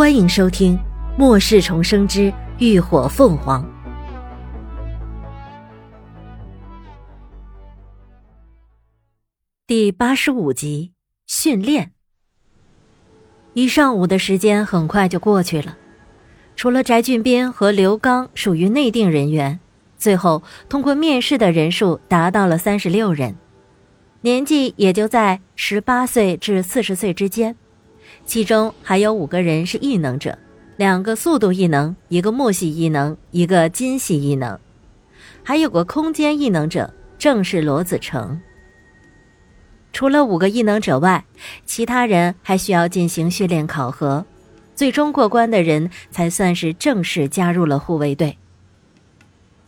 [0.00, 0.78] 欢迎收听
[1.18, 3.62] 《末世重生之浴火凤凰》
[9.66, 10.94] 第八十五集
[11.26, 11.92] 训练。
[13.52, 15.76] 一上午的时间很快就过去了，
[16.56, 19.60] 除了翟俊斌和刘刚属于内定人员，
[19.98, 23.36] 最后通过面试的人数达到了三十六人，
[24.22, 27.54] 年纪也就在十八岁至四十岁之间。
[28.24, 30.38] 其中还有五个人是异能者，
[30.76, 34.58] 两个速度异能，一个木系异能，一个金系异能，
[35.42, 38.40] 还有个空间异能者，正是罗子成。
[39.92, 41.24] 除了五个异能者外，
[41.66, 44.24] 其他人还需要进行训练考核，
[44.76, 48.38] 最终过关的人才算是正式加入了护卫队。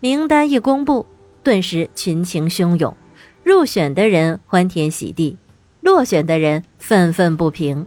[0.00, 1.06] 名单一公布，
[1.44, 2.96] 顿时群情汹涌，
[3.44, 5.38] 入选的人欢天喜地，
[5.80, 7.86] 落选的人愤愤不平。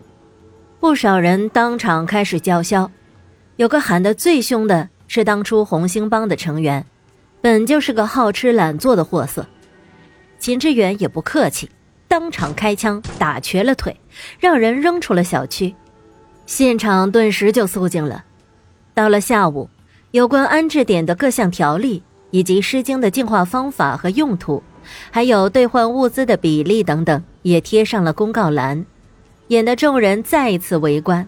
[0.82, 2.90] 不少人当场开始叫嚣，
[3.56, 6.84] 有个喊得最凶的是当初红星帮的成员，
[7.40, 9.46] 本就是个好吃懒做的货色。
[10.40, 11.70] 秦志远也不客气，
[12.08, 13.96] 当场开枪打瘸了腿，
[14.40, 15.76] 让人扔出了小区，
[16.48, 18.26] 现场顿时就肃静了。
[18.96, 19.70] 到了下午，
[20.10, 24.64] 有关安置点的各项条例，以及诗经的净化方法和用途，
[25.12, 28.84] 还有兑换物资的比例等等，也贴上了公告栏。
[29.52, 31.28] 引得众人再一次围观。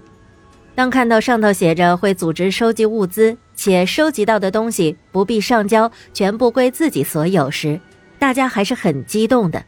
[0.73, 7.77] 当看到上头写着会组织收集物资，且收集到的东西不必上交，全部归自己所有时，
[8.17, 9.61] 大家还是很激动的。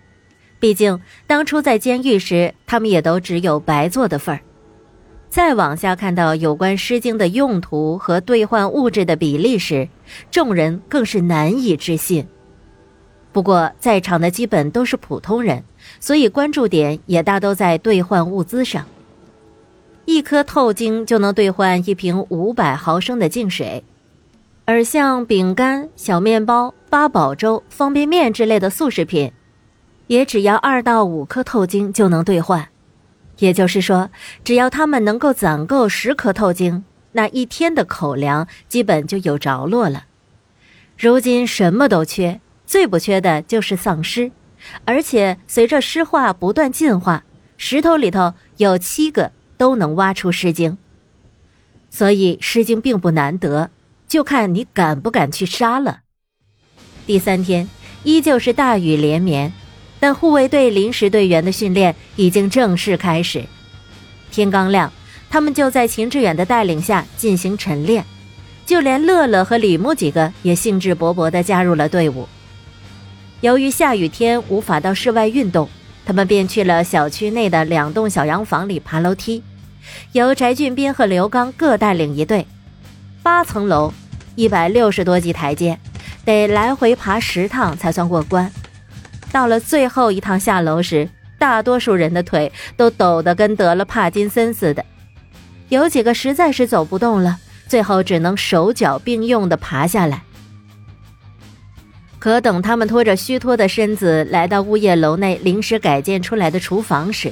[0.58, 4.40] 毕竟当初在监狱时，他们也都只有白做的份儿。
[5.28, 9.90] 再往下看到有关《诗经》的用途和兑换物质的比例时，
[10.32, 12.26] 众人更是难以置信。
[13.36, 15.62] 不过，在场的基本都是普通人，
[16.00, 18.86] 所以关注点也大都在兑换物资上。
[20.06, 23.84] 一颗透晶就能兑换一瓶五百毫升的净水，
[24.64, 29.34] 而像饼干、小面包、八宝粥、方便面之类的速食品，
[30.08, 32.70] 也只要二到五颗透晶就能兑换。
[33.40, 34.10] 也就是说，
[34.46, 40.06] 只要他们能够攒够十颗透晶，那一天的口粮基本就有着落了。
[40.98, 42.40] 如今什么都缺。
[42.66, 44.32] 最不缺的就是丧尸，
[44.86, 47.24] 而且随着尸化不断进化，
[47.58, 50.78] 石头里头有七个都能挖出尸精。
[51.90, 53.70] 所以尸精并不难得，
[54.08, 56.00] 就看你敢不敢去杀了。
[57.06, 57.70] 第三天
[58.04, 59.54] 依旧是大雨连绵，
[60.00, 63.46] 但护卫队临时队员的训练已经正式开始。
[64.32, 64.92] 天刚亮，
[65.30, 68.04] 他们就在秦志远的带领下进行晨练，
[68.66, 72.28] 就连乐乐和李牧几个也兴致勃勃地加入了队伍。
[73.42, 75.70] 由于下雨天无法到室外运动，
[76.06, 79.44] 他们便去了小区内的两栋小洋房里爬楼梯。
[80.14, 82.48] 由翟俊斌和刘刚各带领一队，
[83.22, 83.94] 八层楼，
[84.36, 85.78] 一百六十多级台阶，
[86.24, 88.52] 得来回爬十趟才算过关。
[89.32, 91.08] 到了最后一趟下楼时，
[91.38, 94.84] 大多数人的腿都抖得跟得了帕金森似的，
[95.70, 97.38] 有几个实在是走不动了，
[97.68, 100.24] 最后只能手脚并用地爬下来。
[102.26, 107.32] 可等他们拖着虚脱的身子来到物业楼内临时改建出来的厨房时，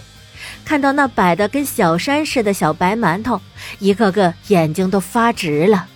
[0.64, 3.42] 看到那摆的跟小山似的小白馒头，
[3.80, 5.88] 一个个眼睛都发直了，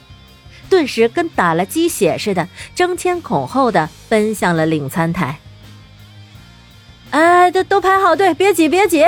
[0.67, 5.37] 顿时跟打了鸡血似的，争先恐后的奔向了领餐台。
[7.11, 9.05] 哎，都都排好队，别挤，别挤！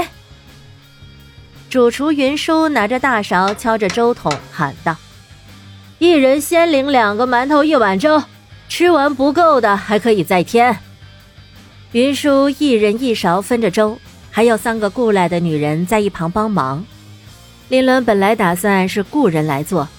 [1.67, 4.95] 主厨云舒拿着大勺敲着粥桶喊道
[5.97, 8.21] ：“一人先领两个馒头，一碗粥。”
[8.69, 10.77] 吃完不够的还可以再添。
[11.91, 13.97] 云舒一人一勺分着粥，
[14.29, 16.85] 还有三个雇来的女人在一旁帮忙。
[17.67, 19.89] 林伦本来打算是雇人来做，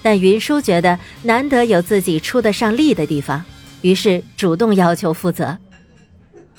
[0.00, 3.44] 但云舒觉得难得有自己出得上力的地方，
[3.82, 5.58] 于是主动要求负责。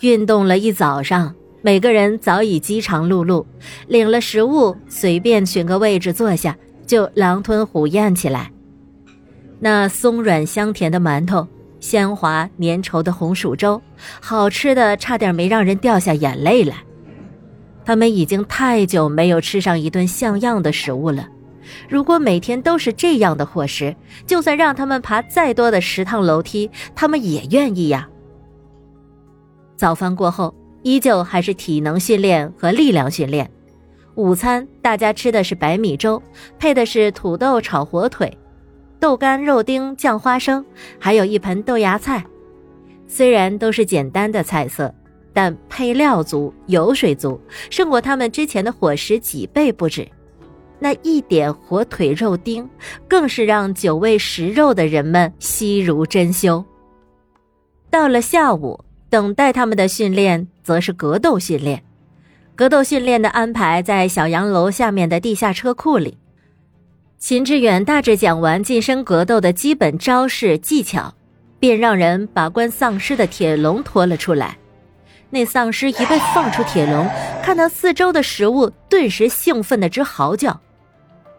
[0.02, 3.46] 运动了一早上，每个人早已饥肠辘辘，
[3.88, 8.52] 领了食物，随便选个位置坐下，就狼吞虎咽起来。
[9.60, 11.48] 那松软香甜的馒头。
[11.82, 13.82] 鲜滑粘稠的红薯粥，
[14.22, 16.78] 好吃的差点没让人掉下眼泪来。
[17.84, 21.28] 他们已经太久没有吃上一顿像样的食物了。
[21.90, 23.96] 如果每天都是这样的伙食，
[24.26, 28.08] 就算让他们爬再多的十趟楼梯，他们也愿意呀。
[29.76, 30.54] 早饭过后，
[30.84, 33.50] 依旧还是体能训练和力量训练。
[34.16, 36.22] 午餐大家吃的是白米粥，
[36.60, 38.38] 配的是土豆炒火腿。
[39.02, 40.64] 豆干、肉丁、酱花生，
[41.00, 42.24] 还有一盆豆芽菜。
[43.08, 44.94] 虽然都是简单的菜色，
[45.34, 50.08] 但配料足、油水足，胜过他们之前的伙食几倍不止。
[50.78, 52.70] 那一点火腿肉丁，
[53.08, 56.64] 更是让久未食肉的人们惜如珍馐。
[57.90, 61.84] 到了下午，等待他们的训练则是格斗训练。
[62.56, 66.20] 格斗训练的安排在小洋楼下面的地下车库里。
[67.22, 71.14] 秦志远大致讲完近身格斗的基本招式技巧，
[71.60, 74.58] 便让人把关丧尸的铁笼拖了出来。
[75.30, 77.08] 那丧尸一被放出铁笼，
[77.44, 80.60] 看到四周的食物，顿时兴奋的直嚎叫。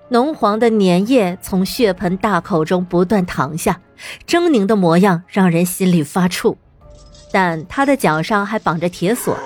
[0.08, 3.80] 浓黄的粘液从血盆大口中不断淌下，
[4.24, 6.54] 狰狞的模样让人心里发怵。
[7.32, 9.36] 但他的脚上还绑着铁锁，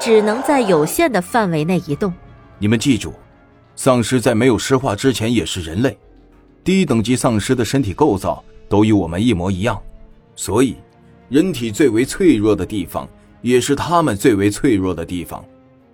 [0.00, 2.12] 只能在有限的范围内移动。
[2.58, 3.14] 你们记住。
[3.76, 5.96] 丧尸在没有尸化之前也是人类，
[6.64, 9.80] 低等级丧尸的身体构造都与我们一模一样，
[10.34, 10.76] 所以，
[11.28, 13.06] 人体最为脆弱的地方
[13.42, 15.44] 也是他们最为脆弱的地方。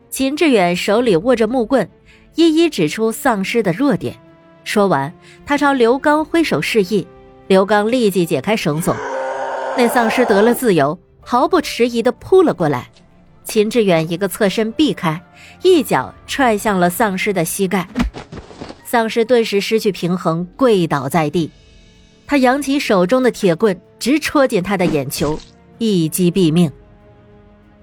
[0.09, 1.89] 秦志远手里握着木棍，
[2.37, 4.15] 一一指出丧尸的弱点。
[4.63, 5.13] 说完，
[5.45, 7.07] 他朝刘刚挥手示意，
[7.49, 8.95] 刘刚立即解开绳索，
[9.77, 12.89] 那丧尸得了自由，毫不迟疑地扑了过来。
[13.45, 15.21] 秦志远一个侧身避开，
[15.63, 17.87] 一脚踹向了丧尸的膝盖，
[18.85, 21.51] 丧尸顿时失去平衡，跪倒在地。
[22.27, 25.39] 他扬起手中的铁棍，直戳进他的眼球，
[25.79, 26.71] 一击毙命。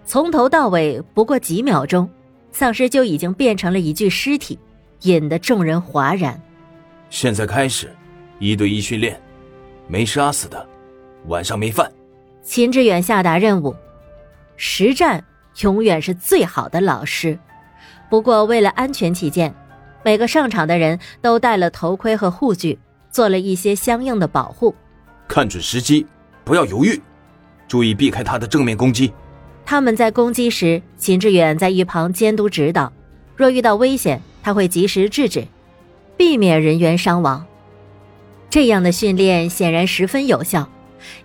[0.05, 2.09] 从头到尾不过几秒钟，
[2.51, 4.57] 丧尸就已经变成了一具尸体，
[5.01, 6.41] 引得众人哗然。
[7.11, 7.93] 现在开始，
[8.39, 9.21] 一对一训练，
[9.87, 10.67] 没杀死的，
[11.27, 11.91] 晚上没饭。
[12.41, 13.75] 秦志远下达任务：
[14.55, 15.23] 实战。
[15.61, 17.37] 永远是最好的老师。
[18.09, 19.53] 不过，为了安全起见，
[20.03, 22.79] 每个上场的人都戴了头盔和护具，
[23.11, 24.73] 做了一些相应的保护。
[25.27, 26.05] 看准时机，
[26.43, 26.99] 不要犹豫，
[27.67, 29.13] 注意避开他的正面攻击。
[29.65, 32.91] 他们在攻击时，秦志远在一旁监督指导。
[33.35, 35.45] 若遇到危险，他会及时制止，
[36.17, 37.45] 避免人员伤亡。
[38.49, 40.67] 这样的训练显然十分有效。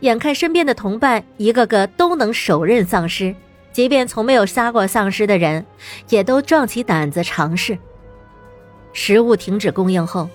[0.01, 3.35] 眼看身边的同伴一个个都能手刃丧尸。
[3.75, 5.67] 即便从没有杀过丧尸的人，
[6.09, 7.77] 也都壮起胆子尝试。
[8.93, 10.29] 食物停止供应后，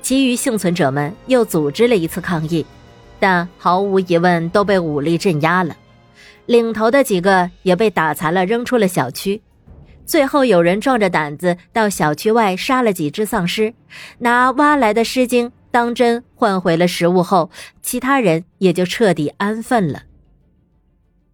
[0.00, 2.64] 其余幸存者们又组织了一次抗议，
[3.20, 5.76] 但毫无疑问都被武力镇压了。
[6.46, 9.42] 领头的几个也被打残了，扔出了小区。
[10.06, 13.74] 最后有人壮着胆子到小区外杀了几只丧尸，
[14.20, 17.50] 拿挖来的尸精当真换回了食物后，
[17.82, 20.04] 其他人也就彻底安分了。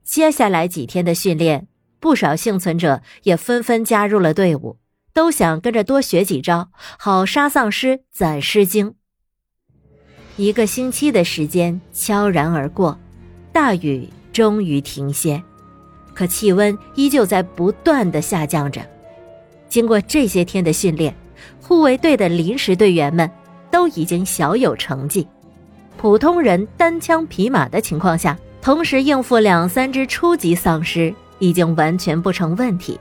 [0.05, 1.69] 接下来几天的训练，
[2.01, 4.79] 不少幸存者也纷纷加入了队伍，
[5.13, 8.95] 都想跟着多学几招，好杀丧尸、攒尸精。
[10.37, 12.99] 一个星期的时间悄然而过，
[13.53, 15.43] 大雨终于停歇，
[16.15, 18.85] 可气温依旧在不断的下降着。
[19.69, 21.15] 经过这些天的训练，
[21.61, 23.31] 护卫队的临时队员们
[23.71, 25.27] 都已经小有成绩，
[25.97, 28.37] 普通人单枪匹马的情况下。
[28.63, 32.99] 同时应付两三只初级丧尸已经完全不成问题，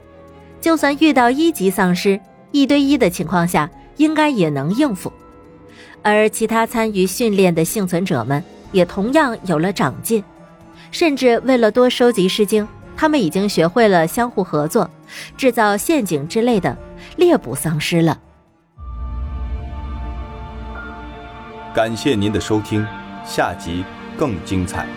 [0.59, 2.19] 就算遇到一级丧尸，
[2.51, 5.13] 一对一的情况下应该也能应付。
[6.01, 10.23] 而其他参与训练的幸存者们也同样有了长进，
[10.89, 12.67] 甚至为了多收集尸精，
[12.97, 14.89] 他们已经学会了相互合作，
[15.37, 16.75] 制造陷阱之类的
[17.17, 18.19] 猎捕丧尸了。
[21.71, 22.83] 感谢您的收听，
[23.23, 23.85] 下集
[24.17, 24.87] 更精彩。